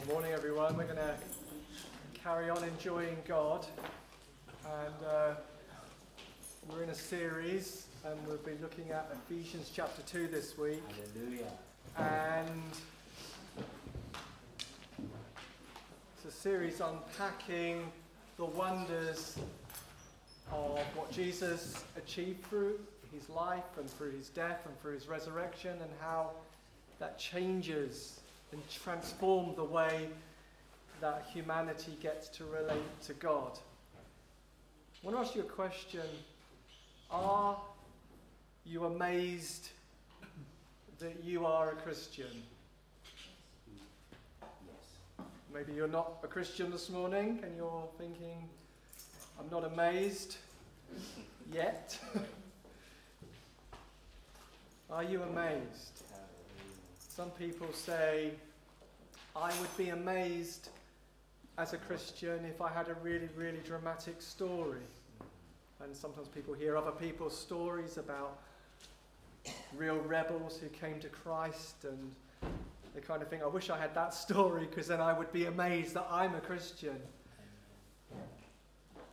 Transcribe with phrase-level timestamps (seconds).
[0.00, 0.78] Good morning, everyone.
[0.78, 1.14] We're going to
[2.14, 3.66] carry on enjoying God.
[4.64, 5.34] And uh,
[6.70, 10.82] we're in a series, and we'll be looking at Ephesians chapter 2 this week.
[11.14, 11.52] Hallelujah.
[11.98, 12.62] And
[16.16, 17.92] it's a series unpacking
[18.38, 19.36] the wonders
[20.50, 22.80] of what Jesus achieved through
[23.12, 26.30] his life and through his death and through his resurrection, and how
[27.00, 28.19] that changes
[28.52, 30.08] and transform the way
[31.00, 33.58] that humanity gets to relate to God.
[35.02, 36.02] I want to ask you a question.
[37.10, 37.56] Are
[38.64, 39.70] you amazed
[40.98, 42.42] that you are a Christian?
[44.66, 45.16] Yes.
[45.52, 48.48] Maybe you're not a Christian this morning and you're thinking,
[49.38, 50.36] I'm not amazed
[51.52, 51.98] yet.
[54.90, 56.02] Are you amazed?
[57.10, 58.30] Some people say,
[59.34, 60.68] I would be amazed
[61.58, 64.86] as a Christian if I had a really, really dramatic story.
[65.82, 68.38] And sometimes people hear other people's stories about
[69.76, 72.12] real rebels who came to Christ and
[72.94, 75.46] they kind of think, I wish I had that story because then I would be
[75.46, 76.96] amazed that I'm a Christian.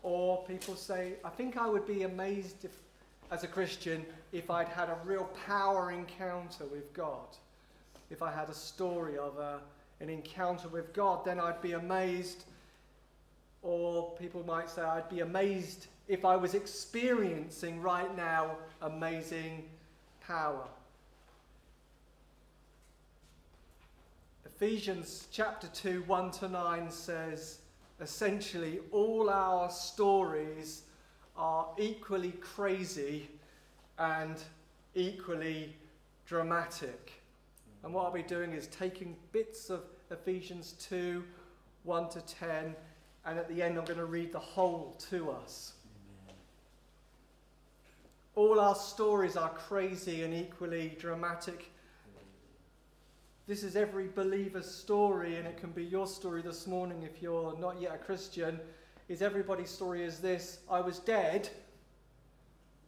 [0.03, 2.77] Or people say, I think I would be amazed if,
[3.31, 7.35] as a Christian if I'd had a real power encounter with God.
[8.09, 9.59] If I had a story of a,
[9.99, 12.45] an encounter with God, then I'd be amazed.
[13.61, 19.65] Or people might say, I'd be amazed if I was experiencing right now amazing
[20.21, 20.67] power.
[24.45, 27.59] Ephesians chapter 2, 1 to 9 says
[27.99, 30.83] essentially all our stories
[31.35, 33.29] are equally crazy
[33.99, 34.41] and
[34.95, 35.75] equally
[36.25, 37.16] dramatic.
[37.87, 39.79] And what I'll be doing is taking bits of
[40.11, 41.23] Ephesians 2,
[41.83, 42.75] 1 to 10,
[43.25, 45.71] and at the end I'm going to read the whole to us.
[46.27, 46.35] Amen.
[48.35, 51.71] All our stories are crazy and equally dramatic.
[53.47, 57.57] This is every believer's story, and it can be your story this morning if you're
[57.57, 58.59] not yet a Christian.
[59.07, 61.47] Is everybody's story is this I was dead,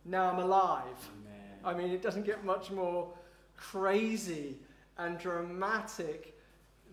[0.04, 1.10] now I'm alive.
[1.24, 1.60] Amen.
[1.64, 3.14] I mean, it doesn't get much more
[3.56, 4.58] crazy
[5.00, 6.38] and dramatic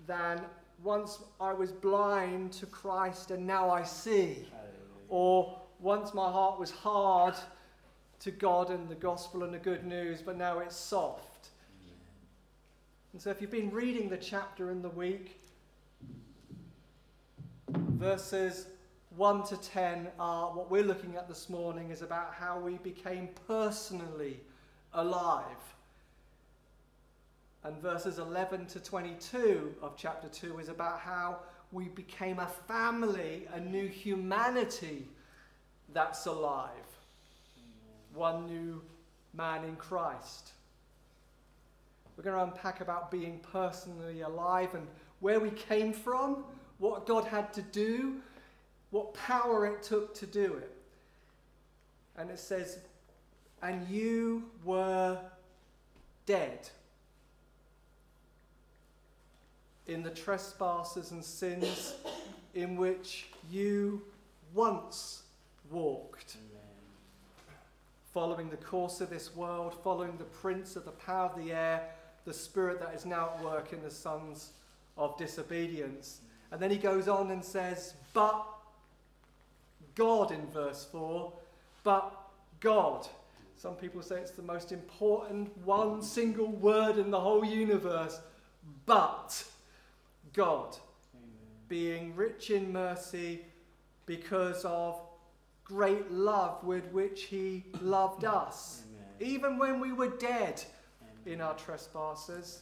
[0.07, 0.41] than
[0.83, 4.47] once I was blind to Christ and now I see.
[4.51, 5.07] Hallelujah.
[5.09, 7.35] Or once my heart was hard
[8.21, 11.49] to God and the gospel and the good news, but now it's soft.
[13.13, 15.41] And so if you've been reading the chapter in the week,
[17.69, 18.67] verses
[19.17, 23.29] 1 to 10 are what we're looking at this morning is about how we became
[23.47, 24.41] personally
[24.93, 25.45] alive.
[27.67, 31.41] And verses 11 to 22 of chapter 2 is about how
[31.73, 35.09] we became a family, a new humanity
[35.93, 36.71] that's alive.
[38.15, 38.81] One new
[39.35, 40.53] man in Christ.
[42.17, 44.87] We're going to unpack about being personally alive and
[45.19, 46.45] where we came from,
[46.79, 48.21] what God had to do,
[48.91, 50.71] what power it took to do it.
[52.17, 52.79] And it says,
[53.61, 55.19] and you were
[56.27, 56.71] dead
[59.87, 61.95] in the trespasses and sins
[62.55, 64.03] in which you
[64.55, 65.23] once
[65.71, 67.59] walked Amen.
[68.13, 71.89] following the course of this world, following the prince of the power of the air,
[72.25, 74.51] the spirit that is now at work in the sons
[74.97, 76.21] of disobedience.
[76.51, 78.47] And then he goes on and says, But
[79.95, 81.33] God in verse 4,
[81.85, 82.13] but
[82.61, 83.07] God.
[83.57, 88.21] Some people say it's the most important one single word in the whole universe,
[88.85, 89.45] but
[90.37, 90.77] God
[91.15, 91.29] Amen.
[91.69, 93.41] being rich in mercy
[94.05, 95.01] because of
[95.65, 98.83] great love with which he loved us.
[99.19, 99.33] Amen.
[99.33, 100.63] Even when we were dead
[101.03, 101.35] Amen.
[101.35, 102.61] in our trespasses.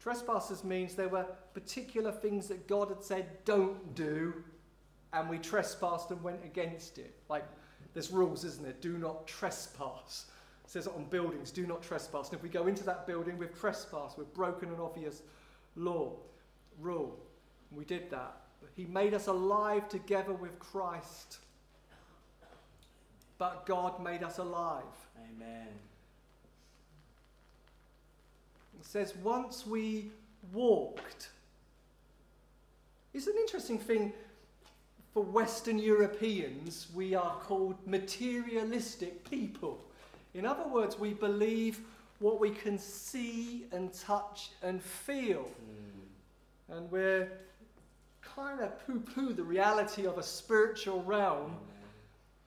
[0.00, 4.32] Trespasses means there were particular things that God had said don't do,
[5.12, 7.14] and we trespassed and went against it.
[7.28, 7.44] Like
[7.94, 8.76] there's rules, isn't there?
[8.80, 10.26] Do not trespass.
[10.64, 12.28] It says it on buildings, do not trespass.
[12.28, 15.22] And if we go into that building, we've trespassed, we've broken an obvious
[15.76, 16.12] law,
[16.80, 17.18] rule.
[17.70, 18.36] We did that.
[18.74, 21.38] He made us alive together with Christ.
[23.38, 24.84] But God made us alive.
[25.16, 25.68] Amen.
[28.78, 30.10] It says, once we
[30.52, 31.30] walked.
[33.14, 34.12] It's an interesting thing
[35.12, 36.86] for Western Europeans.
[36.94, 39.84] We are called materialistic people.
[40.34, 41.80] In other words, we believe
[42.20, 45.42] what we can see and touch and feel.
[45.42, 45.88] Mm.
[46.68, 47.30] And we're
[48.20, 51.56] kind of poo poo the reality of a spiritual realm.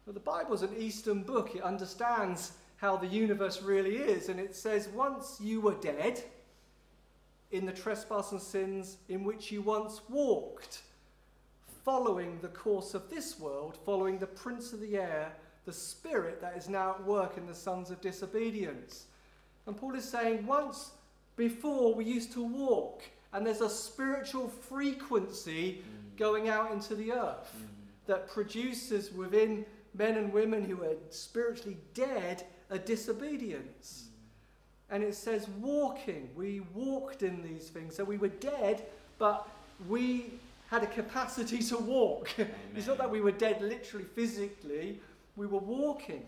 [0.05, 4.55] But the Bible's an Eastern book, it understands how the universe really is, and it
[4.55, 6.23] says, Once you were dead
[7.51, 10.81] in the trespass and sins in which you once walked,
[11.83, 15.33] following the course of this world, following the prince of the air,
[15.65, 19.05] the spirit that is now at work in the sons of disobedience.
[19.67, 20.91] And Paul is saying, once
[21.35, 26.17] before we used to walk, and there's a spiritual frequency mm.
[26.17, 27.67] going out into the earth mm.
[28.07, 34.05] that produces within men and women who are spiritually dead a disobedience.
[34.05, 34.95] Mm.
[34.95, 36.29] And it says walking.
[36.35, 37.95] We walked in these things.
[37.95, 38.83] So we were dead,
[39.17, 39.47] but
[39.87, 40.33] we
[40.69, 42.29] had a capacity to walk.
[42.75, 44.99] it's not that we were dead literally, physically,
[45.35, 46.25] we were walking.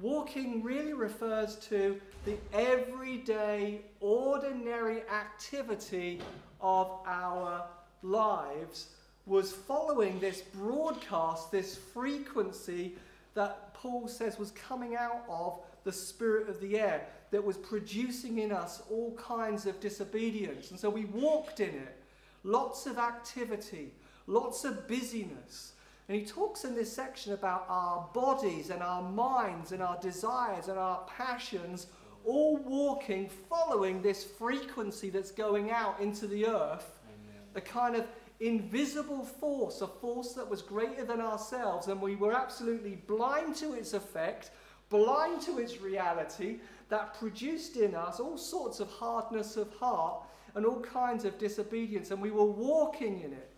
[0.00, 6.20] Walking really refers to the everyday, ordinary activity
[6.60, 7.66] of our
[8.02, 8.88] lives
[9.26, 12.94] was following this broadcast, this frequency
[13.34, 18.38] that Paul says was coming out of the spirit of the air, that was producing
[18.38, 20.70] in us all kinds of disobedience.
[20.70, 21.96] And so we walked in it.
[22.42, 23.92] Lots of activity,
[24.26, 25.74] lots of busyness.
[26.10, 30.66] And he talks in this section about our bodies and our minds and our desires
[30.66, 31.86] and our passions
[32.24, 36.98] all walking, following this frequency that's going out into the earth.
[37.06, 37.42] Amen.
[37.54, 38.08] A kind of
[38.40, 43.74] invisible force, a force that was greater than ourselves, and we were absolutely blind to
[43.74, 44.50] its effect,
[44.88, 46.58] blind to its reality,
[46.88, 50.24] that produced in us all sorts of hardness of heart
[50.56, 53.49] and all kinds of disobedience, and we were walking in it.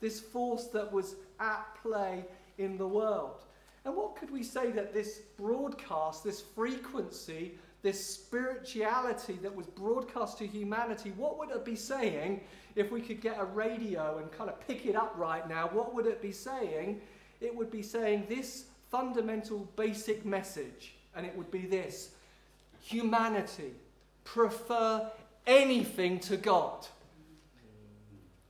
[0.00, 2.24] This force that was at play
[2.58, 3.44] in the world.
[3.84, 7.52] And what could we say that this broadcast, this frequency,
[7.82, 12.42] this spirituality that was broadcast to humanity, what would it be saying
[12.76, 15.68] if we could get a radio and kind of pick it up right now?
[15.72, 17.00] What would it be saying?
[17.40, 22.10] It would be saying this fundamental basic message, and it would be this
[22.82, 23.72] humanity
[24.24, 25.10] prefer
[25.46, 26.86] anything to God.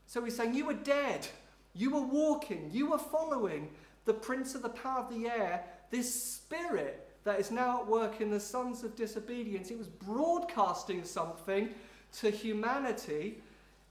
[0.07, 1.27] So he's saying, You were dead.
[1.75, 2.71] You were walking.
[2.73, 3.71] You were following
[4.05, 8.21] the prince of the power of the air, this spirit that is now at work
[8.21, 9.71] in the sons of disobedience.
[9.71, 11.71] It was broadcasting something
[12.19, 13.43] to humanity,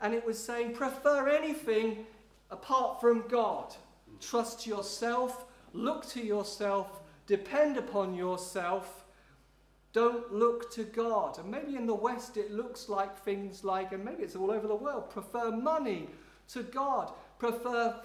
[0.02, 2.06] and it was saying, Prefer anything
[2.52, 3.76] apart from God.
[4.20, 9.06] Trust yourself, look to yourself, depend upon yourself
[9.92, 11.40] don't look to God.
[11.40, 14.68] And maybe in the West it looks like things like, and maybe it's all over
[14.68, 16.10] the world, prefer money
[16.50, 17.95] to God, prefer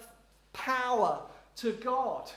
[0.53, 1.21] power
[1.57, 2.31] to God,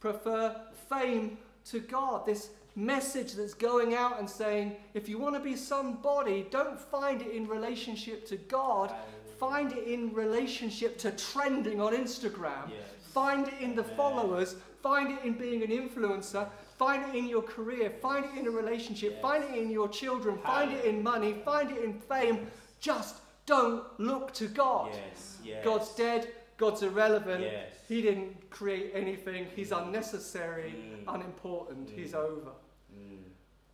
[0.00, 0.56] prefer
[0.88, 1.36] fame
[1.66, 2.24] to God.
[2.24, 7.20] This message that's going out and saying, if you want to be somebody, don't find
[7.20, 8.92] it in relationship to God,
[9.38, 12.70] find it in relationship to trending on Instagram.
[12.70, 12.78] Yes.
[13.12, 16.48] Find it in the followers, find it in being an influencer,
[16.78, 17.90] Find it in your career.
[18.00, 19.14] Find it in a relationship.
[19.14, 19.22] Yes.
[19.22, 20.38] Find it in your children.
[20.38, 21.34] Find it in money.
[21.44, 22.46] Find it in fame.
[22.80, 23.16] Just
[23.48, 24.90] don't look to God.
[24.92, 25.38] Yes.
[25.42, 25.64] Yes.
[25.64, 26.28] God's dead.
[26.58, 27.44] God's irrelevant.
[27.88, 29.46] He didn't create anything.
[29.56, 29.86] He's mm.
[29.86, 31.14] unnecessary, mm.
[31.14, 31.88] unimportant.
[31.88, 31.98] Mm.
[31.98, 32.52] He's over.
[32.94, 33.22] Mm.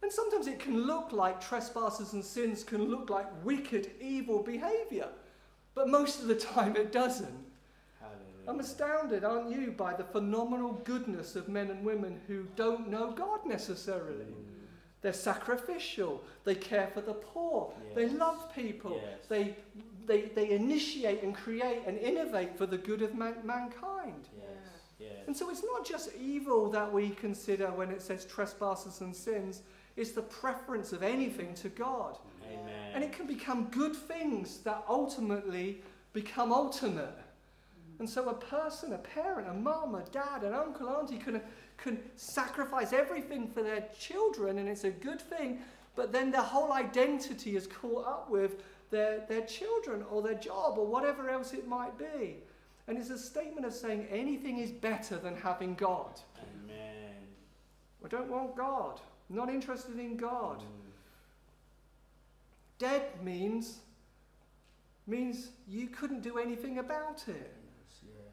[0.02, 5.08] And sometimes it can look like trespasses and sins can look like wicked, evil behavior.
[5.74, 7.44] But most of the time it doesn't.
[8.46, 13.10] I'm astounded, aren't you, by the phenomenal goodness of men and women who don't know
[13.10, 14.26] God necessarily.
[15.04, 15.06] Mm.
[15.12, 16.22] They're sacrificial.
[16.44, 17.72] They care for the poor.
[17.86, 17.94] Yes.
[17.94, 19.00] They love people.
[19.02, 19.26] Yes.
[19.28, 19.56] They,
[20.06, 24.28] they, they initiate and create and innovate for the good of man- mankind.
[24.36, 24.46] Yes.
[24.98, 25.10] Yes.
[25.26, 29.62] And so it's not just evil that we consider when it says trespasses and sins,
[29.96, 32.16] it's the preference of anything to God.
[32.50, 32.92] Amen.
[32.94, 35.82] And it can become good things that ultimately
[36.12, 37.18] become ultimate.
[37.98, 41.40] And so a person, a parent, a mum, a dad, an uncle, auntie can,
[41.76, 45.58] can sacrifice everything for their children, and it's a good thing,
[45.96, 50.78] but then their whole identity is caught up with their, their children or their job
[50.78, 52.36] or whatever else it might be.
[52.86, 56.20] And it's a statement of saying anything is better than having God.
[56.38, 57.14] Amen.
[58.04, 59.00] I don't want God.
[59.30, 60.58] I'm not interested in God.
[60.60, 60.64] Mm.
[62.78, 63.78] Dead means
[65.06, 67.54] means you couldn't do anything about it.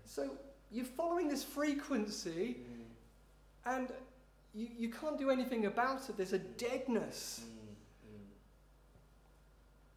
[0.05, 0.31] So
[0.71, 2.80] you're following this frequency mm.
[3.65, 3.89] And
[4.53, 6.18] you, you can't do anything about it.
[6.18, 7.41] There's a deadness.
[7.44, 8.13] Mm.
[8.13, 8.25] Mm.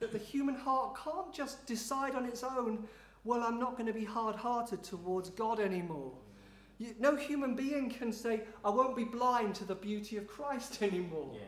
[0.01, 2.85] That the human heart can't just decide on its own,
[3.25, 6.13] well, I'm not going to be hard hearted towards God anymore.
[6.13, 6.87] Mm.
[6.87, 10.83] You, no human being can say, I won't be blind to the beauty of Christ
[10.83, 11.33] anymore.
[11.35, 11.43] Yes.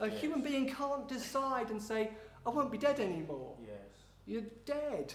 [0.00, 0.20] A yes.
[0.20, 2.10] human being can't decide and say,
[2.44, 3.54] I won't be dead anymore.
[3.60, 3.78] Yes.
[4.26, 5.12] You're dead.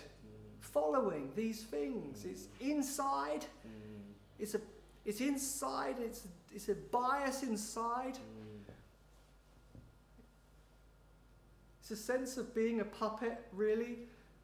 [0.60, 2.26] following these things.
[2.26, 3.46] It's inside.
[3.66, 4.02] Mm.
[4.40, 4.62] It's a
[5.06, 8.16] it's inside, it's it's a bias inside.
[8.16, 8.74] Mm.
[11.82, 14.00] It's a sense of being a puppet, really,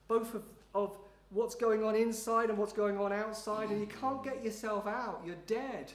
[0.08, 0.44] both of,
[0.74, 0.98] of
[1.30, 5.22] what's going on inside and what's going on outside, and you can't get yourself out.
[5.26, 5.92] You're dead.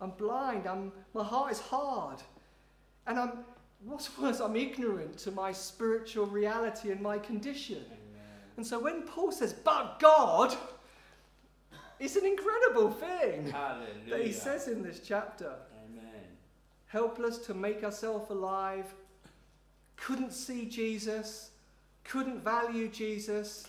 [0.00, 0.66] I'm blind.
[0.66, 2.22] I'm, my heart is hard.
[3.06, 3.32] And I'm,
[3.84, 7.82] what's worse, I'm ignorant to my spiritual reality and my condition.
[7.86, 7.96] Amen.
[8.58, 10.54] And so when Paul says, but God,
[11.98, 13.88] it's an incredible thing Hallelujah.
[14.10, 15.54] that he says in this chapter.
[15.84, 16.22] Amen.
[16.86, 18.94] helpless to make ourselves alive,
[19.96, 21.50] couldn't see Jesus,
[22.04, 23.66] couldn't value Jesus,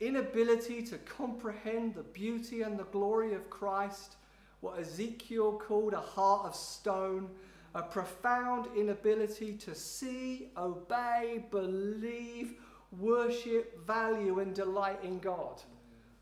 [0.00, 4.16] inability to comprehend the beauty and the glory of Christ,
[4.60, 7.28] what Ezekiel called a heart of stone,
[7.74, 12.54] a profound inability to see, obey, believe,
[12.98, 15.60] worship, value, and delight in God.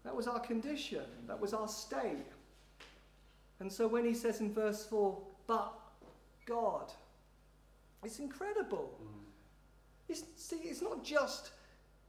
[0.04, 2.26] That was our condition, that was our state.
[3.60, 5.16] And so when he says in verse 4,
[5.46, 5.72] but
[6.46, 6.92] God.
[8.04, 8.98] It's incredible.
[10.08, 11.50] It's, see, it's not just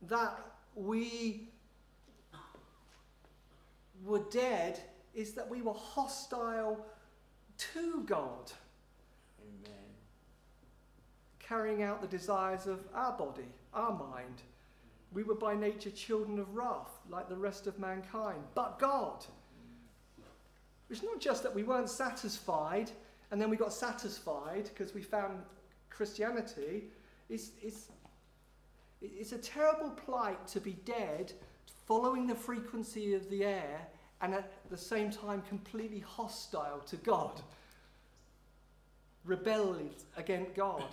[0.08, 0.40] that
[0.76, 1.50] we
[4.04, 4.80] were dead,
[5.14, 6.86] it's that we were hostile
[7.58, 8.52] to God,
[9.40, 9.80] Amen.
[11.40, 14.42] carrying out the desires of our body, our mind.
[15.14, 18.44] We were by nature children of wrath, like the rest of mankind.
[18.56, 19.26] But God.
[20.90, 22.92] It's not just that we weren't satisfied
[23.34, 25.40] and then we got satisfied because we found
[25.90, 26.84] Christianity.
[27.32, 27.88] It's, it's,
[29.02, 31.34] it's a terrible plight to be dead,
[31.88, 33.88] following the frequency of the air,
[34.22, 37.42] and at the same time completely hostile to God.
[39.26, 40.86] Rebelling against God,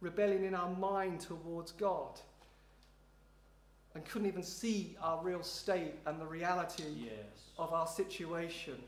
[0.00, 2.18] rebelling in our mind towards God,
[3.94, 7.50] and couldn't even see our real state and the reality Yes.
[7.58, 8.82] of our situation.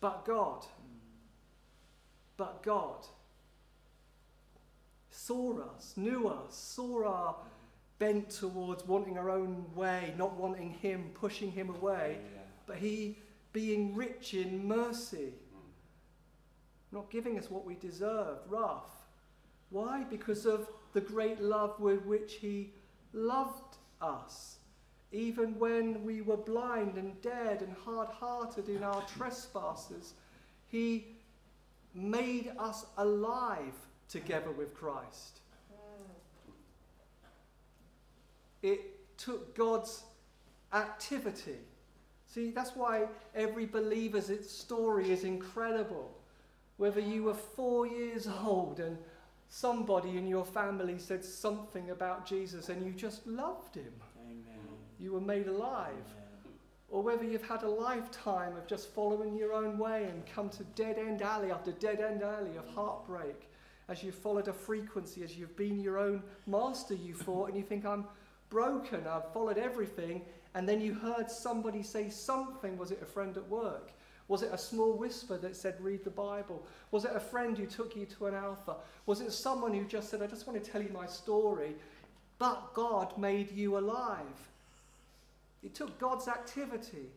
[0.00, 0.98] But God, hmm.
[2.36, 3.06] but God
[5.10, 7.36] saw us, knew us, saw our
[7.98, 12.18] bent towards wanting our own way, not wanting Him, pushing Him away,
[12.66, 13.18] but He
[13.52, 15.70] being rich in mercy, hmm.
[16.92, 19.08] not giving us what we deserve, wrath.
[19.70, 20.04] Why?
[20.04, 22.72] Because of the great love with which He
[23.12, 24.56] loved us.
[25.10, 30.14] Even when we were blind and dead and hard hearted in our trespasses,
[30.68, 31.06] He
[31.94, 33.74] made us alive
[34.08, 35.40] together with Christ.
[38.62, 40.02] It took God's
[40.72, 41.58] activity.
[42.26, 46.14] See, that's why every believer's story is incredible.
[46.76, 48.98] Whether you were four years old and
[49.48, 53.92] somebody in your family said something about Jesus and you just loved him,
[54.26, 54.44] Amen.
[54.98, 55.92] you were made alive.
[56.90, 60.64] Or whether you've had a lifetime of just following your own way and come to
[60.74, 63.48] dead end alley after dead end alley of heartbreak
[63.88, 67.62] as you've followed a frequency, as you've been your own master, you thought, and you
[67.62, 68.04] think, I'm
[68.50, 70.22] broken, I've followed everything,
[70.54, 72.76] and then you heard somebody say something.
[72.76, 73.92] Was it a friend at work?
[74.28, 76.66] Was it a small whisper that said, read the Bible?
[76.90, 78.76] Was it a friend who took you to an alpha?
[79.06, 81.74] Was it someone who just said, I just want to tell you my story?
[82.38, 84.50] But God made you alive.
[85.62, 87.10] It took God's activity.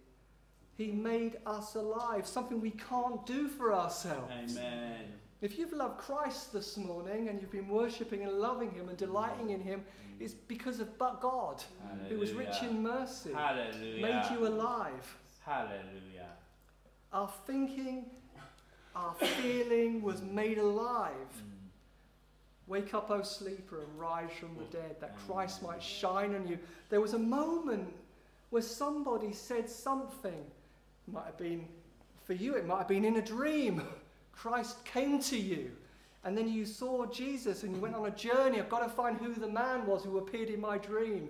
[0.77, 4.57] He made us alive, something we can't do for ourselves.
[4.57, 5.05] Amen.
[5.41, 9.49] If you've loved Christ this morning and you've been worshipping and loving Him and delighting
[9.49, 9.83] in Him,
[10.19, 11.63] it's because of but God,
[12.09, 14.01] who was rich in mercy, Hallelujah.
[14.01, 15.17] made you alive.
[15.43, 16.29] Hallelujah.
[17.13, 18.05] Our thinking,
[18.95, 21.11] our feeling was made alive.
[21.11, 21.61] Mm.
[22.67, 26.57] Wake up, O sleeper, and rise from the dead, that Christ might shine on you.
[26.89, 27.93] There was a moment
[28.49, 30.31] where somebody said something.
[31.07, 31.67] It might have been
[32.23, 33.81] for you, it might have been in a dream.
[34.31, 35.71] Christ came to you,
[36.23, 38.59] and then you saw Jesus and you went on a journey.
[38.59, 41.29] I've got to find who the man was who appeared in my dream.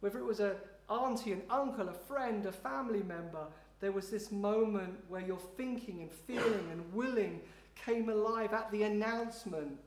[0.00, 0.56] Whether it was a
[0.90, 3.46] auntie, an uncle, a friend, a family member,
[3.80, 7.40] there was this moment where your thinking and feeling and willing
[7.74, 9.78] came alive at the announcement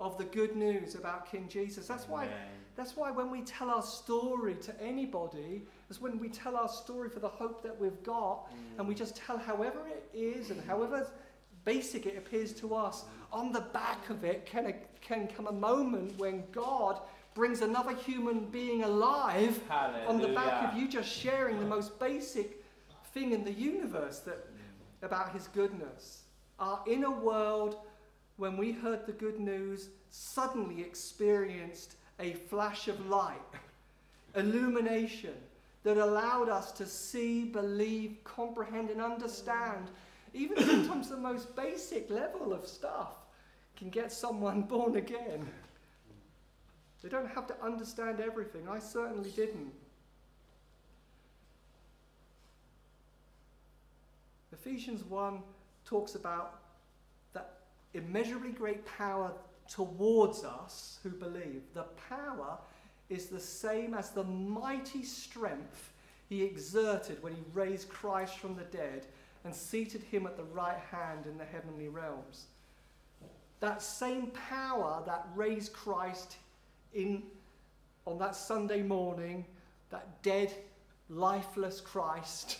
[0.00, 1.86] of the good news about King Jesus.
[1.86, 2.28] That's why
[2.76, 7.08] that's why when we tell our story to anybody, that's when we tell our story
[7.08, 8.98] for the hope that we've got, and we mm.
[8.98, 11.04] just tell however it is and however
[11.64, 13.04] basic it appears to us.
[13.32, 17.00] On the back of it can, can come a moment when God
[17.34, 20.08] brings another human being alive Hallelujah.
[20.08, 22.57] on the back of you just sharing the most basic
[23.12, 24.46] thing in the universe that
[25.02, 26.22] about his goodness.
[26.58, 27.76] Our inner world,
[28.36, 33.38] when we heard the good news, suddenly experienced a flash of light,
[34.34, 35.34] illumination
[35.84, 39.88] that allowed us to see, believe, comprehend, and understand
[40.34, 43.12] even sometimes the most basic level of stuff
[43.76, 45.48] can get someone born again.
[47.02, 48.68] They don't have to understand everything.
[48.68, 49.72] I certainly didn't.
[54.52, 55.40] Ephesians 1
[55.84, 56.60] talks about
[57.32, 57.60] that
[57.94, 59.32] immeasurably great power
[59.68, 61.62] towards us who believe.
[61.74, 62.58] The power
[63.08, 65.92] is the same as the mighty strength
[66.28, 69.06] he exerted when he raised Christ from the dead
[69.44, 72.46] and seated him at the right hand in the heavenly realms.
[73.60, 76.36] That same power that raised Christ
[76.92, 77.22] in
[78.06, 79.44] on that Sunday morning,
[79.90, 80.52] that dead,
[81.10, 82.58] lifeless Christ,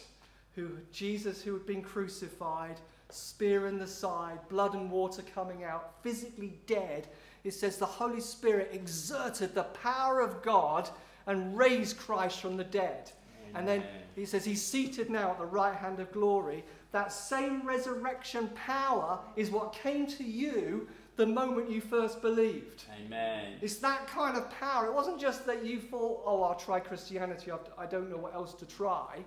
[0.59, 5.95] who Jesus who had been crucified, spear in the side, blood and water coming out,
[6.03, 7.07] physically dead.
[7.45, 10.91] It says the Holy Spirit exerted the power of God
[11.27, 13.12] and raised Christ from the dead.
[13.50, 13.55] Amen.
[13.55, 13.83] And then
[14.17, 16.65] he says he's seated now at the right hand of glory.
[16.91, 22.85] That same resurrection power is what came to you the moment you first believed.
[23.05, 23.55] Amen.
[23.61, 24.87] It's that kind of power.
[24.87, 28.55] It wasn't just that you thought, oh, I'll try Christianity, I don't know what else
[28.55, 29.25] to try.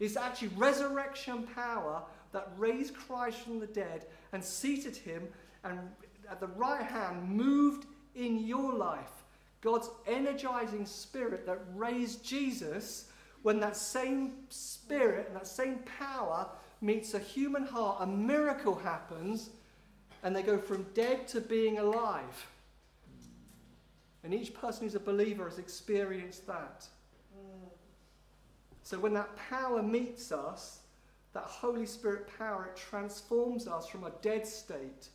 [0.00, 2.02] It's actually resurrection power
[2.32, 5.28] that raised Christ from the dead and seated him
[5.64, 5.78] and
[6.30, 9.24] at the right hand moved in your life.
[9.60, 13.06] God's energizing spirit that raised Jesus,
[13.42, 16.48] when that same spirit and that same power
[16.80, 19.50] meets a human heart, a miracle happens,
[20.22, 22.46] and they go from dead to being alive.
[24.22, 26.86] And each person who's a believer has experienced that.
[28.88, 30.78] So when that power meets us,
[31.34, 35.10] that Holy Spirit power, it transforms us from a dead state.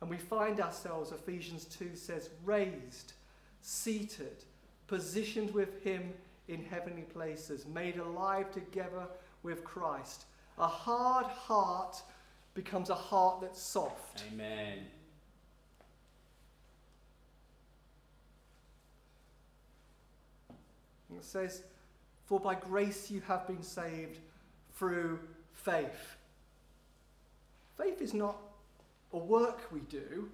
[0.00, 3.12] And we find ourselves, Ephesians 2 says, raised,
[3.60, 4.44] seated,
[4.86, 6.14] positioned with Him
[6.48, 9.06] in heavenly places, made alive together
[9.42, 10.24] with Christ.
[10.56, 12.00] A hard heart
[12.54, 14.24] becomes a heart that's soft.
[14.32, 14.78] Amen.
[21.10, 21.64] And it says,
[22.30, 24.20] for by grace you have been saved
[24.76, 25.18] through
[25.52, 26.14] faith.
[27.76, 28.36] Faith is not
[29.12, 30.30] a work we do.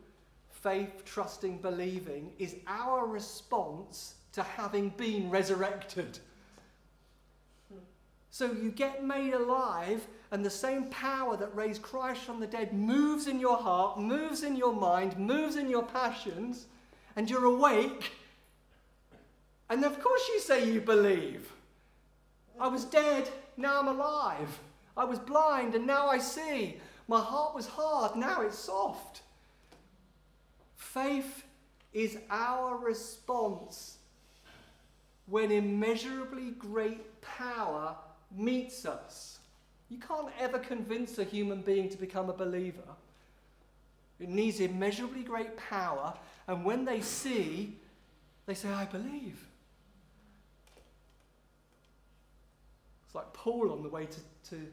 [0.51, 6.19] Faith, trusting, believing is our response to having been resurrected.
[8.29, 12.75] So you get made alive, and the same power that raised Christ from the dead
[12.75, 16.67] moves in your heart, moves in your mind, moves in your passions,
[17.17, 18.13] and you're awake.
[19.71, 21.53] And of course, you say you believe.
[22.59, 24.59] I was dead, now I'm alive.
[24.97, 26.79] I was blind, and now I see.
[27.09, 29.23] My heart was hard, now it's soft.
[30.77, 31.45] Faith
[31.93, 33.99] is our response
[35.27, 37.95] when immeasurably great power
[38.35, 39.39] meets us.
[39.89, 42.83] You can't ever convince a human being to become a believer.
[44.19, 46.15] It needs immeasurably great power,
[46.49, 47.77] and when they see,
[48.47, 49.46] they say, I believe.
[53.17, 54.67] Like Paul on the way to, to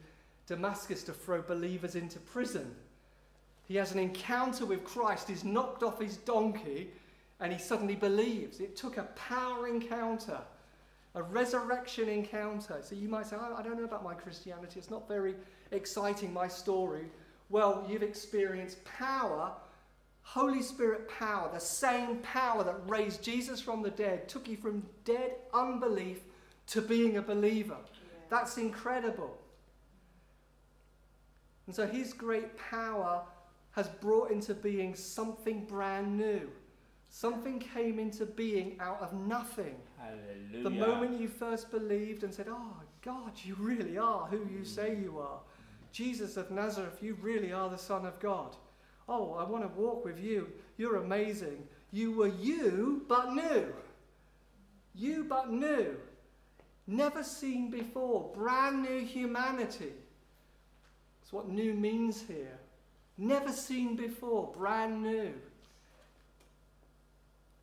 [0.48, 2.76] Damascus to throw believers into prison.
[3.68, 6.90] He has an encounter with Christ, he's knocked off his donkey,
[7.40, 8.60] and he suddenly believes.
[8.60, 10.40] It took a power encounter,
[11.16, 12.80] a resurrection encounter.
[12.84, 15.36] So you might say, I don't know about my Christianity, it's not very
[15.72, 17.06] exciting, my story.
[17.50, 19.52] Well, you've experienced power,
[20.24, 24.86] Holy Spirit power, the same power that raised Jesus from the dead, took you from
[25.06, 26.20] dead unbelief
[26.68, 27.78] to being a believer.
[28.30, 29.38] That's incredible.
[31.68, 33.24] And so his great power
[33.72, 36.50] has brought into being something brand new.
[37.10, 39.76] Something came into being out of nothing.
[40.00, 40.64] Hallelujah.
[40.64, 44.92] The moment you first believed and said, Oh, God, you really are who you say
[44.92, 45.04] mm.
[45.04, 45.40] you are.
[45.92, 48.56] Jesus of Nazareth, you really are the Son of God.
[49.08, 50.50] Oh, I want to walk with you.
[50.78, 51.68] You're amazing.
[51.92, 53.72] You were you, but new.
[54.96, 55.98] You, but new.
[56.88, 58.32] Never seen before.
[58.36, 59.94] Brand new humanity.
[61.22, 62.60] That's what new means here.
[63.18, 64.52] Never seen before.
[64.58, 65.34] Brand new.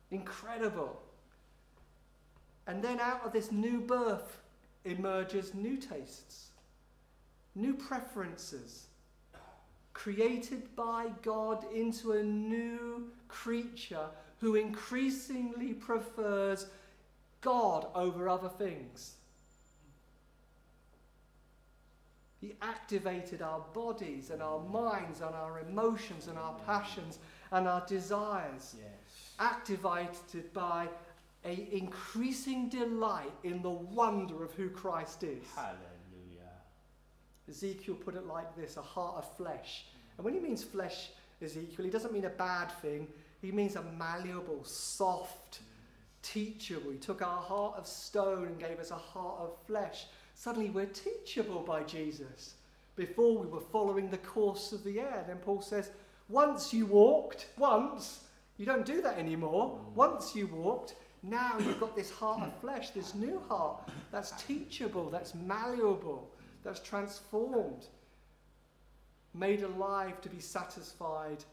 [0.09, 1.01] Incredible.
[2.67, 4.37] And then out of this new birth
[4.85, 6.49] emerges new tastes,
[7.55, 8.87] new preferences,
[9.93, 14.07] created by God into a new creature
[14.39, 16.67] who increasingly prefers
[17.41, 19.15] God over other things.
[22.39, 27.19] He activated our bodies and our minds and our emotions and our passions
[27.51, 28.75] and our desires.
[28.77, 29.33] Yes.
[29.39, 30.87] Activated by
[31.45, 35.43] a increasing delight in the wonder of who Christ is.
[35.55, 35.77] Hallelujah.
[37.49, 39.85] Ezekiel put it like this a heart of flesh.
[40.17, 41.09] And when he means flesh,
[41.41, 43.07] Ezekiel, he doesn't mean a bad thing,
[43.41, 45.59] he means a malleable, soft,
[46.21, 46.91] teachable.
[46.91, 50.05] He took our heart of stone and gave us a heart of flesh.
[50.35, 52.55] Suddenly we're teachable by Jesus.
[52.95, 55.23] Before we were following the course of the air.
[55.27, 55.91] Then Paul says,
[56.29, 58.21] once you walked, once,
[58.57, 59.79] you don't do that anymore.
[59.95, 65.09] Once you walked, now you've got this heart of flesh, this new heart that's teachable,
[65.09, 66.29] that's malleable,
[66.63, 67.87] that's transformed,
[69.33, 71.43] made alive to be satisfied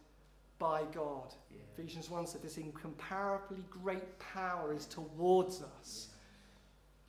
[0.58, 1.34] by God.
[1.50, 1.60] Yeah.
[1.76, 6.08] Ephesians 1 said this incomparably great power is towards us,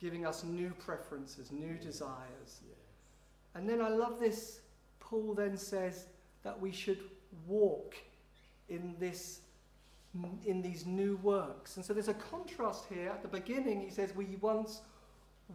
[0.00, 2.60] giving us new preferences, new desires.
[2.66, 2.78] Yes.
[3.54, 4.60] And then I love this.
[5.00, 6.06] Paul then says
[6.42, 7.00] that we should
[7.46, 7.96] walk
[8.68, 9.40] in this
[10.44, 11.76] in these new works.
[11.76, 13.10] And so there's a contrast here.
[13.10, 14.80] At the beginning, he says, We once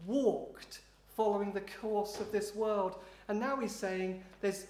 [0.06, 0.80] walked
[1.16, 2.98] following the course of this world.
[3.28, 4.68] And now he's saying there's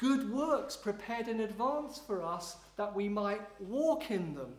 [0.00, 4.54] good works prepared in advance for us that we might walk in them.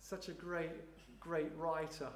[0.00, 0.70] Such a great,
[1.18, 2.08] great writer.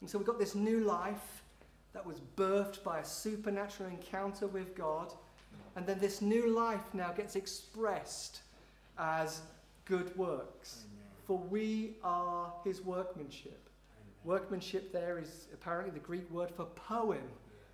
[0.00, 1.42] And so we've got this new life
[1.94, 5.12] that was birthed by a supernatural encounter with God.
[5.74, 8.42] And then this new life now gets expressed
[8.96, 9.40] as
[9.84, 10.84] good works.
[10.84, 11.06] Amen.
[11.26, 13.68] For we are his workmanship.
[13.96, 14.14] Amen.
[14.22, 17.24] Workmanship there is apparently the Greek word for poem.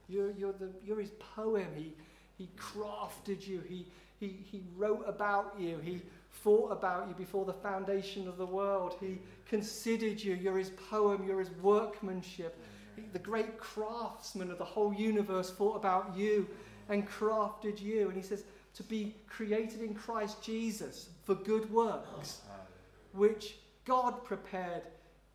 [0.09, 1.67] You're, you're, the, you're his poem.
[1.77, 1.93] He,
[2.41, 3.85] he crafted you, he,
[4.19, 6.01] he, he wrote about you, he
[6.43, 10.35] thought about you before the foundation of the world, he considered you.
[10.35, 12.59] You're his poem, you're his workmanship.
[12.97, 16.49] He- the great craftsman of the whole universe thought about you
[16.89, 18.09] and crafted you.
[18.09, 22.41] And he says, to be created in Christ Jesus for good works,
[23.13, 24.85] which God prepared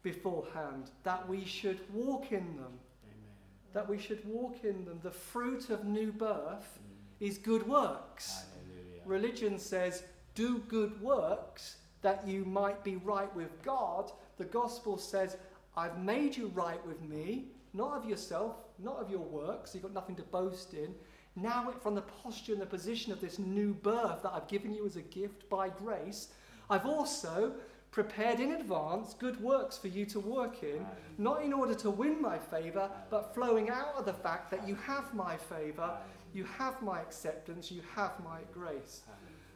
[0.01, 2.79] beforehand, that we should walk in them.
[3.03, 3.35] Amen.
[3.73, 4.99] That we should walk in them.
[5.03, 6.79] The fruit of new birth.
[7.19, 8.43] Is good works.
[8.65, 9.01] Hallelujah.
[9.05, 14.11] Religion says, do good works that you might be right with God.
[14.37, 15.37] The gospel says,
[15.77, 19.73] I've made you right with me, not of yourself, not of your works.
[19.73, 20.93] You've got nothing to boast in.
[21.35, 24.73] Now, it- from the posture and the position of this new birth that I've given
[24.73, 26.29] you as a gift by grace,
[26.69, 27.55] I've also
[27.91, 30.85] prepared in advance good works for you to work in,
[31.17, 34.75] not in order to win my favour, but flowing out of the fact that you
[34.75, 35.97] have my favour,
[36.35, 39.03] you have my acceptance, you have my grace.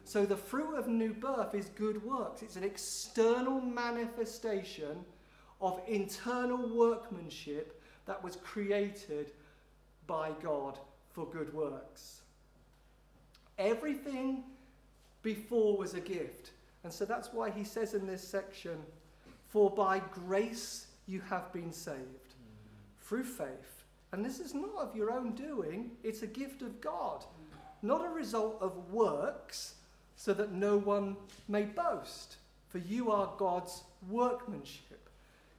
[0.04, 2.42] So the fruit of new birth is good works.
[2.42, 5.04] It's an external manifestation
[5.60, 9.32] of internal workmanship that was created
[10.06, 10.78] by God
[11.12, 12.22] for good works.
[13.58, 14.44] Everything
[15.22, 16.52] before was a gift.
[16.82, 18.78] And so that's why he says in this section,
[19.48, 23.06] For by grace you have been saved mm.
[23.06, 23.79] through faith.
[24.12, 27.24] And this is not of your own doing, it's a gift of God,
[27.82, 29.74] not a result of works,
[30.16, 31.16] so that no one
[31.48, 32.36] may boast.
[32.68, 35.08] For you are God's workmanship,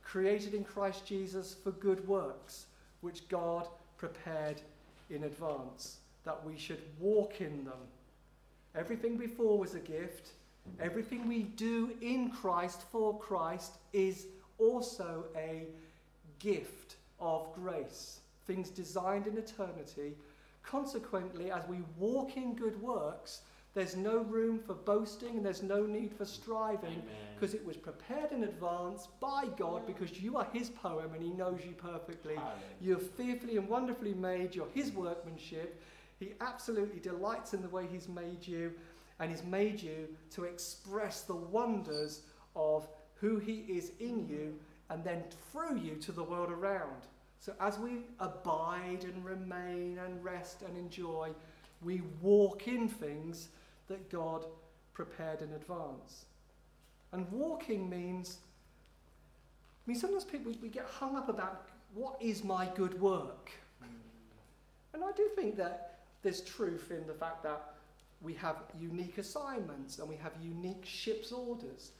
[0.04, 2.66] created in Christ Jesus for good works,
[3.02, 4.62] which God prepared
[5.10, 7.80] in advance, that we should walk in them.
[8.76, 10.30] Everything before was a gift.
[10.80, 15.66] Everything we do in Christ for Christ is also a
[16.40, 18.21] gift of grace.
[18.48, 20.16] Things designed in eternity.
[20.64, 23.42] Consequently, as we walk in good works,
[23.74, 27.02] there's no room for boasting and there's no need for striving
[27.34, 31.30] because it was prepared in advance by God because you are His poem and He
[31.30, 32.36] knows you perfectly.
[32.36, 32.58] Hallelujah.
[32.82, 34.56] You're fearfully and wonderfully made.
[34.56, 35.82] You're His workmanship.
[36.20, 38.74] He absolutely delights in the way He's made you,
[39.20, 42.24] and He's made you to express the wonders
[42.56, 47.08] of who He is in you and then through you to the world around.
[47.42, 51.32] So as we abide and remain and rest and enjoy,
[51.82, 53.50] we walk in things
[53.88, 54.46] that God
[54.94, 56.26] prepared in advance.
[57.12, 58.38] And walking means,
[59.86, 63.50] I mean, sometimes people we get hung up about what is my good work.
[64.94, 67.74] And I do think that there's truth in the fact that
[68.22, 71.92] we have unique assignments and we have unique ship's orders.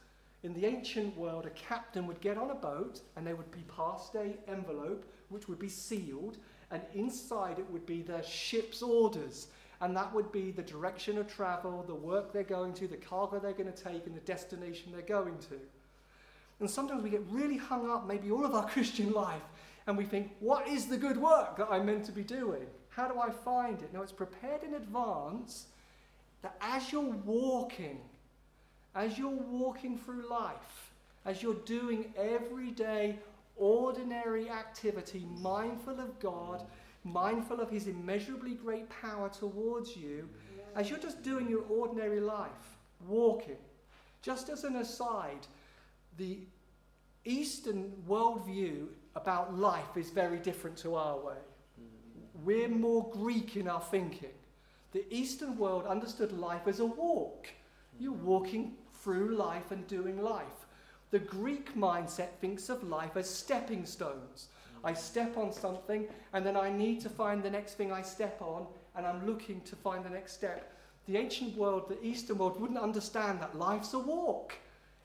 [0.44, 3.64] In the ancient world, a captain would get on a boat and there would be
[3.76, 6.38] passed a envelope which would be sealed,
[6.70, 9.48] and inside it would be their ship's orders.
[9.80, 13.40] And that would be the direction of travel, the work they're going to, the cargo
[13.40, 15.58] they're going to take, and the destination they're going to.
[16.60, 19.42] And sometimes we get really hung up, maybe all of our Christian life,
[19.86, 22.66] and we think, what is the good work that I'm meant to be doing?
[22.90, 23.92] How do I find it?
[23.92, 25.66] No, it's prepared in advance
[26.42, 28.00] that as you're walking,
[28.94, 30.92] as you're walking through life,
[31.24, 33.18] as you're doing everyday,
[33.62, 36.64] ordinary activity, mindful of God,
[37.04, 40.28] mindful of His immeasurably great power towards you,
[40.74, 43.58] as you're just doing your ordinary life, walking.
[44.20, 45.46] Just as an aside,
[46.18, 46.40] the
[47.24, 51.42] Eastern worldview about life is very different to our way.
[52.44, 54.30] We're more Greek in our thinking.
[54.90, 57.46] The Eastern world understood life as a walk.
[58.00, 60.61] You're walking through life and doing life.
[61.12, 64.48] The Greek mindset thinks of life as stepping stones.
[64.82, 68.40] I step on something and then I need to find the next thing I step
[68.40, 70.72] on and I'm looking to find the next step.
[71.06, 74.54] The ancient world, the Eastern world, wouldn't understand that life's a walk.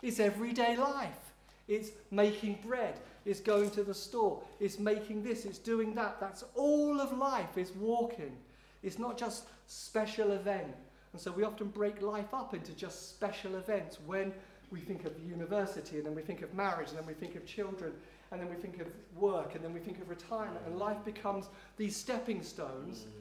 [0.02, 1.34] It's everyday life.
[1.68, 2.94] It's making bread.
[3.26, 4.42] It's going to the store.
[4.62, 5.44] It's making this.
[5.44, 6.22] It's doing that.
[6.22, 8.38] That's all of life is walking.
[8.82, 10.74] It's not just special event.
[11.12, 14.32] And so we often break life up into just special events when
[14.72, 17.46] we think of university and then we think of marriage and then we think of
[17.46, 17.94] children
[18.32, 21.46] and then we think of work and then we think of retirement and life becomes
[21.78, 23.12] these stepping stones mm.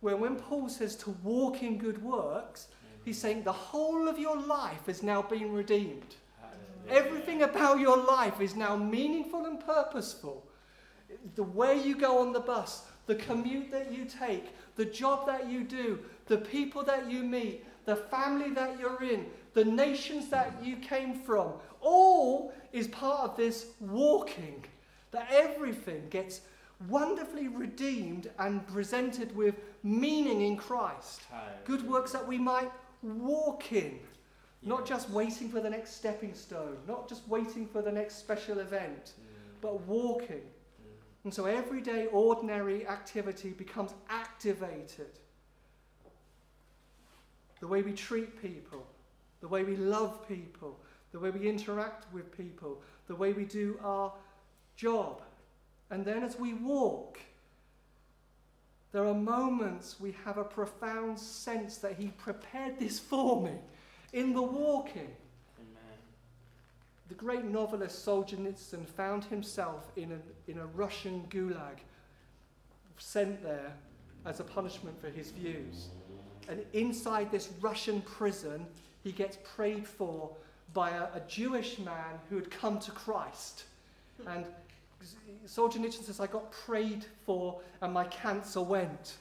[0.00, 3.04] where when Paul says to walk in good works, mm.
[3.04, 6.16] he's saying the whole of your life has now been redeemed.
[6.88, 10.46] Everything about your life is now meaningful and purposeful.
[11.34, 15.48] The way you go on the bus, the commute that you take, the job that
[15.48, 20.52] you do, the people that you meet, the family that you're in, the nations that
[20.62, 24.64] you came from, all is part of this walking.
[25.12, 26.42] That everything gets
[26.88, 31.22] wonderfully redeemed and presented with meaning in Christ.
[31.64, 32.70] Good works that we might
[33.02, 33.98] walk in.
[34.62, 38.58] Not just waiting for the next stepping stone, not just waiting for the next special
[38.58, 39.60] event, mm.
[39.60, 40.38] but walking.
[40.38, 41.24] Mm.
[41.24, 45.20] And so everyday, ordinary activity becomes activated.
[47.66, 48.86] The way we treat people,
[49.40, 50.78] the way we love people,
[51.10, 54.12] the way we interact with people, the way we do our
[54.76, 55.20] job.
[55.90, 57.18] And then as we walk,
[58.92, 63.54] there are moments we have a profound sense that He prepared this for me
[64.12, 65.10] in the walking.
[65.58, 65.98] Amen.
[67.08, 71.78] The great novelist Solzhenitsyn found himself in a, in a Russian gulag,
[72.96, 73.72] sent there
[74.24, 75.88] as a punishment for his views.
[76.48, 78.66] And inside this Russian prison,
[79.02, 80.30] he gets prayed for
[80.74, 83.64] by a, a Jewish man who had come to Christ.
[84.26, 84.44] And
[85.46, 89.14] Solzhenitsyn says, I got prayed for and my cancer went.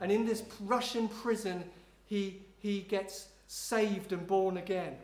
[0.00, 1.64] And in this Russian prison,
[2.04, 4.96] he, he gets saved and born again.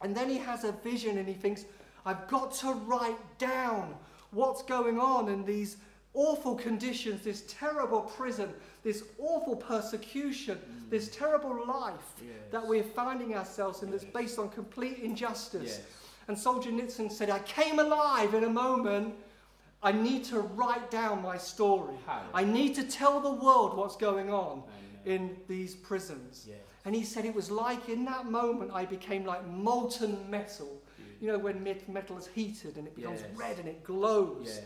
[0.00, 1.64] And then he has a vision and he thinks,
[2.06, 3.94] I've got to write down
[4.30, 5.76] what's going on in these
[6.18, 8.52] awful conditions, this terrible prison,
[8.82, 10.90] this awful persecution, Mm.
[10.90, 12.32] this terrible life Yes.
[12.50, 15.78] that we're finding ourselves in that's based on complete injustice.
[15.78, 15.86] Yes.
[16.26, 19.14] And Solzhenitsyn said, I came alive in a moment.
[19.80, 21.96] I need to write down my story.
[22.34, 24.64] I need to tell the world what's going on
[25.06, 25.14] Amen.
[25.14, 26.46] in these prisons.
[26.48, 26.58] Yes.
[26.84, 30.82] And he said it was like in that moment I became like molten metal.
[31.20, 33.30] You know, when metal is heated and it becomes Yes.
[33.36, 34.60] red and it glows.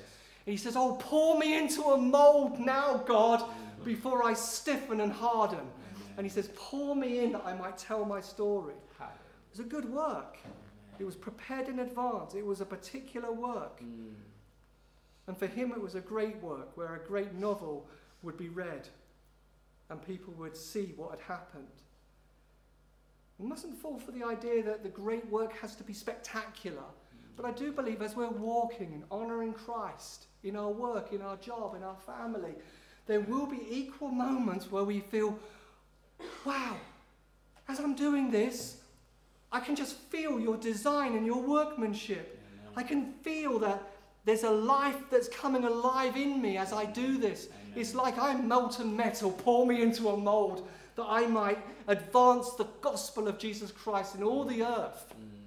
[0.45, 3.45] He says, Oh, pour me into a mold now, God,
[3.85, 5.59] before I stiffen and harden.
[5.59, 6.15] Amen.
[6.17, 8.75] And he says, Pour me in that I might tell my story.
[9.01, 10.39] It was a good work.
[10.99, 12.35] It was prepared in advance.
[12.35, 13.81] It was a particular work.
[13.81, 14.15] Mm.
[15.27, 17.87] And for him, it was a great work where a great novel
[18.23, 18.89] would be read
[19.91, 21.67] and people would see what had happened.
[23.39, 26.85] We mustn't fall for the idea that the great work has to be spectacular.
[27.37, 31.37] But I do believe as we're walking and honouring Christ in our work, in our
[31.37, 32.55] job, in our family,
[33.07, 35.39] there will be equal moments where we feel,
[36.45, 36.77] wow,
[37.69, 38.79] as I'm doing this,
[39.51, 42.41] I can just feel your design and your workmanship.
[42.65, 42.73] Amen.
[42.77, 43.83] I can feel that
[44.25, 47.49] there's a life that's coming alive in me as I do this.
[47.49, 47.81] Amen.
[47.81, 52.67] It's like I'm molten metal, pour me into a mold that I might advance the
[52.81, 55.13] gospel of Jesus Christ in all the earth.
[55.13, 55.42] Mm.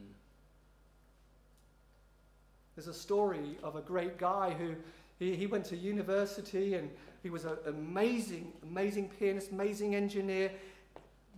[2.76, 4.76] There's a story of a great guy who
[5.18, 6.90] he, he went to university and
[7.24, 10.52] he was an amazing, amazing pianist, amazing engineer.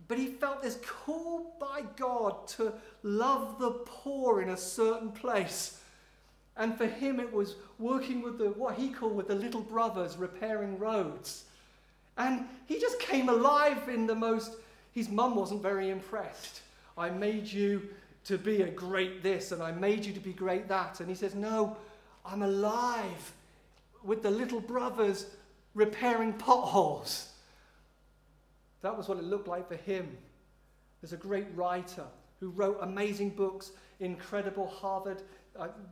[0.08, 2.72] But he felt this call by God to
[3.02, 5.80] love the poor in a certain place.
[6.56, 10.16] And for him, it was working with the, what he called with the little brothers,
[10.16, 11.44] repairing roads.
[12.16, 14.56] And he just came alive in the most,
[14.92, 16.62] his mum wasn't very impressed.
[16.96, 17.88] I made you
[18.28, 21.00] to be a great this and I made you to be great that.
[21.00, 21.78] And he says, No,
[22.26, 23.32] I'm alive
[24.04, 25.26] with the little brothers
[25.74, 27.30] repairing potholes.
[28.82, 30.14] That was what it looked like for him.
[31.00, 32.04] There's a great writer
[32.38, 35.22] who wrote amazing books, incredible Harvard,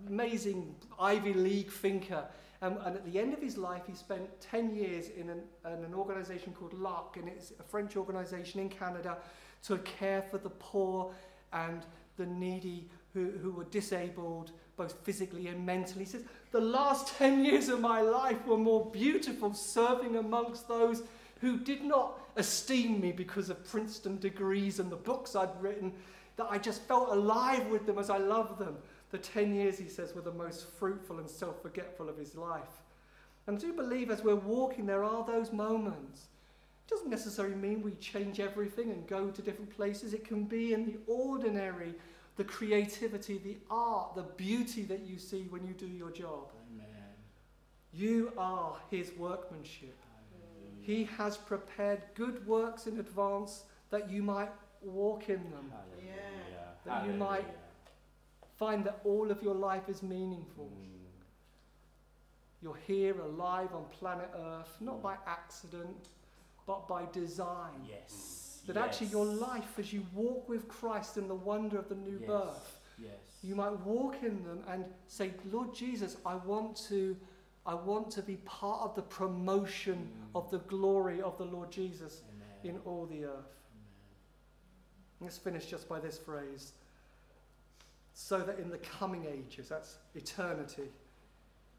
[0.07, 2.22] amazing Ivy League thinker.
[2.61, 5.85] And, and, at the end of his life, he spent 10 years in an, in
[5.85, 9.16] an organization called L'Arche, and it's a French organization in Canada
[9.64, 11.12] to care for the poor
[11.53, 11.83] and
[12.17, 16.05] the needy who, who were disabled, both physically and mentally.
[16.05, 21.03] He says, The last 10 years of my life were more beautiful serving amongst those
[21.41, 25.93] who did not esteem me because of Princeton degrees and the books I'd written,
[26.37, 28.77] that I just felt alive with them as I loved them.
[29.11, 32.83] The 10 years, he says, were the most fruitful and self forgetful of his life.
[33.47, 36.27] And I do believe as we're walking, there are those moments.
[36.87, 40.14] It doesn't necessarily mean we change everything and go to different places.
[40.14, 41.94] It can be in the ordinary,
[42.37, 46.53] the creativity, the art, the beauty that you see when you do your job.
[46.72, 46.87] Amen.
[47.92, 49.96] You are his workmanship.
[50.81, 55.72] He has prepared good works in advance that you might walk in them.
[55.72, 56.68] Hallelujah.
[56.85, 57.44] That you might
[58.57, 60.70] find that all of your life is meaningful.
[60.72, 60.92] Mm.
[62.62, 65.03] You're here alive on planet Earth, not Mm.
[65.03, 66.09] by accident,
[66.67, 67.85] but by design.
[67.89, 68.63] Yes.
[68.67, 68.85] That yes.
[68.85, 72.27] actually your life, as you walk with Christ in the wonder of the new Yes.
[72.27, 73.39] birth, Yes.
[73.43, 77.17] you might walk in them and say, Lord Jesus, I want to,
[77.65, 80.39] I want to be part of the promotion Mm.
[80.39, 82.77] of the glory of the Lord Jesus Amen.
[82.77, 83.53] in all the earth.
[83.71, 85.21] Amen.
[85.21, 86.73] Let's finish just by this phrase.
[88.15, 90.91] So that in the coming ages, that's eternity,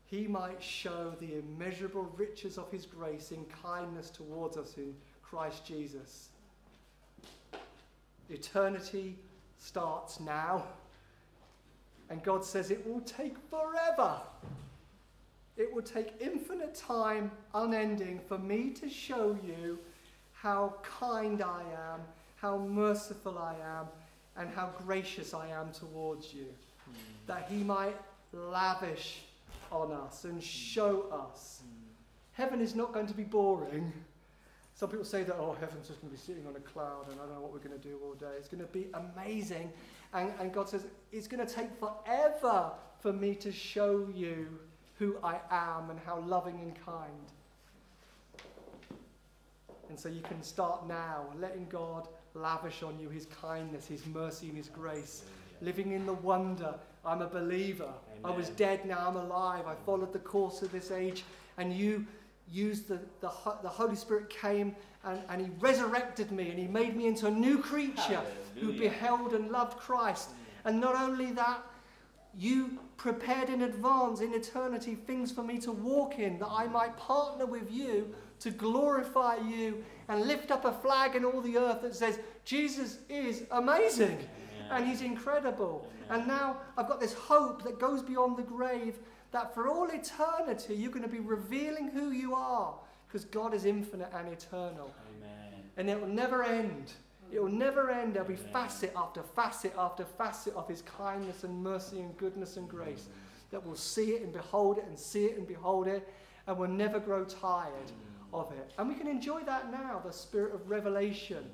[0.09, 5.65] he might show the immeasurable riches of his grace in kindness towards us in Christ
[5.65, 6.29] Jesus.
[8.29, 9.15] Eternity
[9.57, 10.63] starts now,
[12.09, 14.21] and God says it will take forever.
[15.57, 19.77] It will take infinite time, unending, for me to show you
[20.31, 21.99] how kind I am,
[22.37, 23.87] how merciful I am,
[24.37, 26.45] and how gracious I am towards you.
[26.45, 26.93] Mm.
[27.25, 27.97] That He might
[28.31, 29.26] lavish
[29.71, 31.62] on us and show us.
[32.34, 33.91] Heaven is not going to be boring.
[34.73, 37.19] Some people say that, oh, heaven's just going to be sitting on a cloud and
[37.19, 38.34] I don't know what we're going to do all day.
[38.38, 39.71] It's going to be amazing.
[40.13, 44.47] And, and God says, it's going to take forever for me to show you
[44.99, 47.32] who I am and how loving and kind.
[49.89, 54.47] And so you can start now, letting God lavish on you his kindness, his mercy,
[54.47, 55.23] and his grace.
[55.61, 57.89] Living in the wonder, I'm a believer.
[58.23, 59.65] I was dead, now I'm alive.
[59.67, 59.85] I mm.
[59.85, 61.23] followed the course of this age.
[61.57, 62.05] And you
[62.51, 66.95] used the, the, the Holy Spirit came and, and he resurrected me and he made
[66.95, 68.21] me into a new creature
[68.55, 70.29] who beheld and loved Christ.
[70.29, 70.33] Mm.
[70.65, 71.61] And not only that,
[72.37, 76.95] you prepared in advance in eternity things for me to walk in that I might
[76.97, 81.81] partner with you to glorify you and lift up a flag in all the earth
[81.81, 84.29] that says Jesus is amazing Amen.
[84.71, 85.88] And he's incredible.
[86.06, 86.19] Amen.
[86.19, 88.99] And now I've got this hope that goes beyond the grave
[89.32, 92.73] that for all eternity you're going to be revealing who you are
[93.08, 94.93] because God is infinite and eternal.
[95.17, 95.63] Amen.
[95.77, 96.93] And it will never end.
[97.32, 98.13] It will never end.
[98.13, 98.53] There'll be Amen.
[98.53, 103.08] facet after facet after facet of His kindness and mercy and goodness and grace
[103.51, 106.08] that we'll see it and behold it and see it and behold it
[106.47, 108.39] and we'll never grow tired mm.
[108.39, 108.71] of it.
[108.77, 111.45] And we can enjoy that now, the spirit of revelation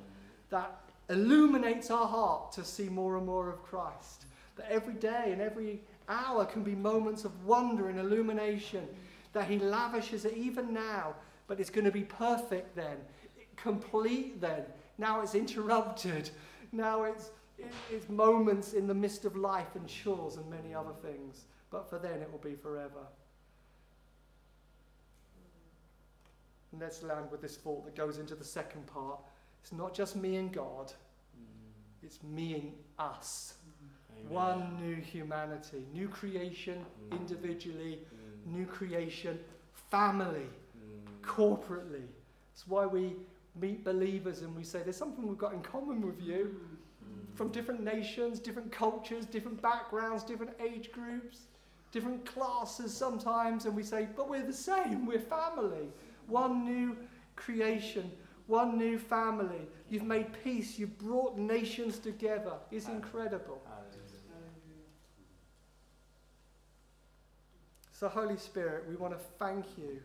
[0.50, 4.26] that illuminates our heart to see more and more of Christ.
[4.56, 8.88] That every day and every hour can be moments of wonder and illumination
[9.34, 11.16] that He lavishes it even now,
[11.48, 12.98] but it's going to be perfect then,
[13.56, 14.64] complete then.
[14.98, 16.30] Now it's interrupted.
[16.72, 17.32] Now it's,
[17.92, 21.46] it's moments in the midst of life and chores and many other things.
[21.72, 23.08] But for then it will be forever.
[26.72, 29.20] And let's land with this thought that goes into the second part.
[29.64, 32.04] It's not just me and God, Mm.
[32.04, 33.54] it's me and us.
[34.20, 34.34] Amen.
[34.34, 37.20] One new humanity, new creation Mm.
[37.22, 38.06] individually,
[38.46, 38.52] Mm.
[38.58, 39.40] new creation
[39.90, 41.22] family, Mm.
[41.22, 42.06] corporately.
[42.52, 43.16] It's why we
[43.56, 46.60] meet believers and we say there's something we've got in common with you
[47.02, 47.34] Mm.
[47.34, 51.48] from different nations, different cultures, different backgrounds, different age groups,
[51.94, 55.90] different classes sometimes, and we say, but we're the same, we're family.
[56.28, 56.98] One new
[57.38, 58.12] creation,
[58.48, 59.68] one new family.
[59.90, 62.54] You've made peace, you've brought nations together.
[62.72, 63.62] It's incredible.
[67.92, 70.02] So, Holy Spirit, we want to thank you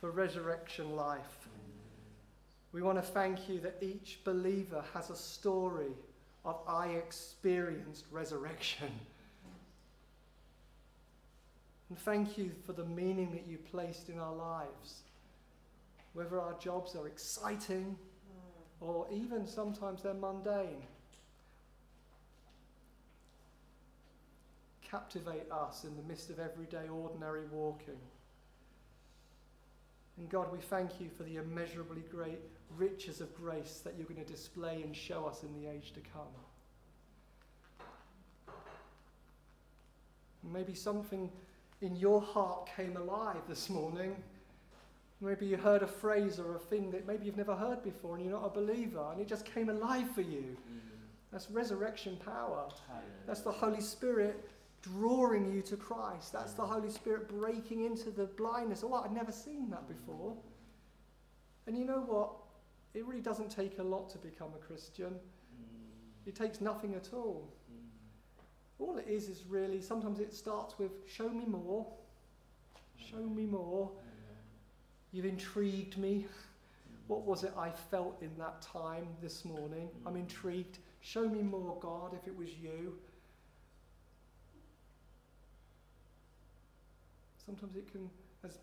[0.00, 1.20] for resurrection life.
[1.44, 1.70] Mm.
[2.72, 5.92] We want to thank you that each believer has a story
[6.44, 8.90] of I experienced resurrection.
[11.88, 15.02] And thank you for the meaning that you placed in our lives.
[16.12, 17.96] Whether our jobs are exciting
[18.80, 20.82] or even sometimes they're mundane.
[24.90, 27.98] captivate us in the midst of everyday, ordinary walking.
[30.18, 32.40] And God, we thank you for the immeasurably great
[32.76, 36.00] riches of grace that you're going to display and show us in the age to
[36.00, 36.22] come.
[40.52, 41.30] Maybe something
[41.80, 44.16] in your heart came alive this morning.
[45.20, 48.24] Maybe you heard a phrase or a thing that maybe you've never heard before and
[48.24, 50.56] you're not a believer and it just came alive for you.
[50.56, 50.80] Mm.
[51.30, 52.68] That's resurrection power.
[53.26, 54.48] That's the Holy Spirit
[54.82, 56.32] drawing you to Christ.
[56.32, 56.70] That's the mm.
[56.70, 58.82] Holy Spirit breaking into the blindness.
[58.82, 59.88] Oh, I'd never seen that mm.
[59.88, 60.34] before.
[61.66, 62.30] And you know what?
[62.94, 65.14] It really doesn't take a lot to become a Christian.
[66.26, 67.48] It takes nothing at all.
[68.78, 71.86] All it is is really, sometimes it starts with, show me more.
[72.96, 73.90] Show me more.
[75.12, 76.26] You've intrigued me.
[77.08, 79.88] What was it I felt in that time this morning?
[80.06, 80.78] I'm intrigued.
[81.00, 82.96] Show me more, God, if it was you.
[87.44, 88.08] Sometimes it can,
[88.44, 88.58] as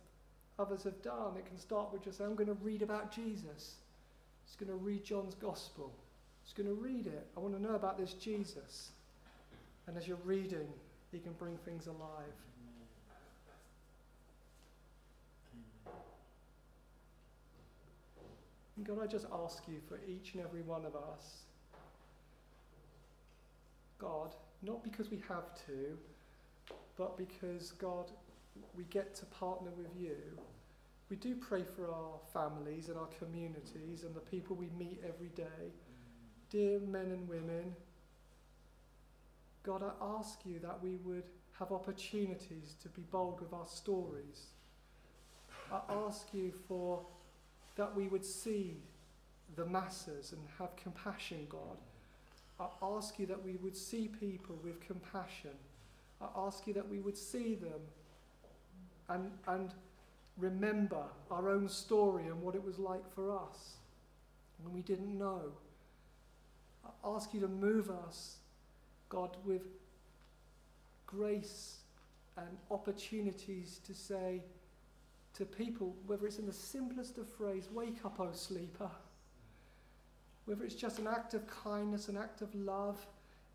[0.58, 3.76] others have done, it can start with just, I'm going to read about Jesus.
[4.45, 5.91] It's going to read John's Gospel.
[6.45, 7.28] It's going to read it.
[7.36, 8.91] I want to know about this Jesus.
[9.88, 10.68] And as you're reading,
[11.12, 12.34] he can bring things alive.
[18.78, 21.41] And God, I just ask you for each and every one of us,
[23.97, 25.97] God, not because we have to,
[26.95, 28.11] but because, God,
[28.78, 30.15] we get to partner with you.
[31.09, 35.30] We do pray for our families and our communities and the people we meet every
[35.30, 35.71] day.
[36.51, 37.75] Dear men and women,
[39.63, 41.23] God, I ask you that we would
[41.57, 44.47] have opportunities to be bold with our stories.
[45.71, 47.05] I ask you for
[47.78, 48.78] that we would see
[49.55, 51.78] the masses and have compassion, God.
[52.59, 55.51] I ask you that we would see people with compassion.
[56.19, 57.80] I ask you that we would see them
[59.09, 59.73] and, and
[60.38, 63.75] remember our own story and what it was like for us
[64.63, 65.41] when we didn't know.
[66.86, 68.38] I ask you to move us,
[69.09, 69.63] God, with
[71.05, 71.78] grace
[72.38, 74.41] and opportunities to say
[75.38, 78.90] to people, whether it's in the simplest of phrase, wake up, O sleeper,
[80.46, 82.98] whether it's just an act of kindness, an act of love,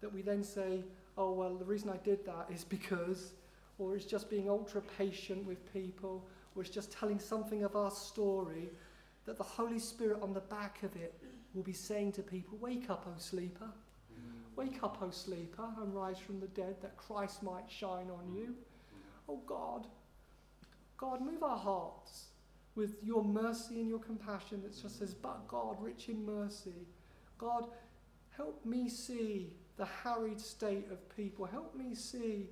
[0.00, 0.84] that we then say,
[1.18, 3.32] oh, well, the reason I did that is because,
[3.78, 6.24] or it's just being ultra patient with people,
[6.54, 8.70] or it's just telling something of our story,
[9.24, 11.14] that the Holy Spirit on the back of it
[11.54, 13.68] will be saying to people, Wake up, O sleeper.
[14.54, 18.48] Wake up, O sleeper, and rise from the dead that Christ might shine on you.
[18.48, 18.54] Mm.
[19.28, 19.86] Oh God,
[21.02, 22.26] God, move our hearts
[22.76, 26.86] with your mercy and your compassion that just says, But God, rich in mercy.
[27.38, 27.66] God,
[28.36, 31.44] help me see the harried state of people.
[31.44, 32.50] Help me see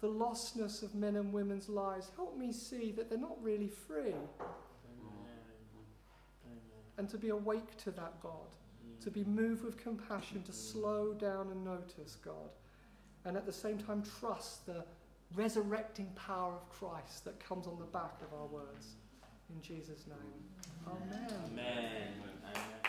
[0.00, 2.10] the lostness of men and women's lives.
[2.16, 4.14] Help me see that they're not really free.
[6.96, 8.54] And to be awake to that, God.
[9.02, 12.54] To be moved with compassion, to slow down and notice, God.
[13.26, 14.82] And at the same time, trust the
[15.34, 18.96] resurrecting power of Christ that comes on the back of our words.
[19.50, 20.18] In Jesus' name.
[20.86, 21.28] Amen.
[21.52, 22.12] Amen.
[22.44, 22.85] Amen.